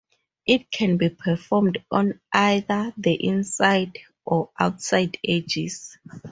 It 0.47 0.71
can 0.71 0.97
be 0.97 1.09
performed 1.09 1.77
on 1.91 2.19
either 2.33 2.91
the 2.97 3.13
inside 3.13 3.99
or 4.25 4.49
outside 4.59 5.19
edges. 5.23 5.95